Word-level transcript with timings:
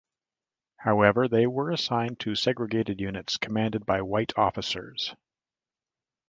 However, 0.77 1.27
they 1.27 1.45
were 1.45 1.69
assigned 1.69 2.19
to 2.21 2.33
segregated 2.33 2.99
units 2.99 3.37
commanded 3.37 3.85
by 3.85 4.01
white 4.01 4.33
officers. 4.35 5.13